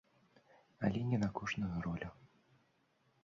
Але 0.87 1.01
не 1.09 1.17
на 1.23 1.29
кожную 1.39 1.71
ролю. 1.89 2.09